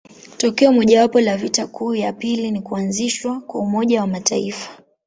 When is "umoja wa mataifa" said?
3.61-4.77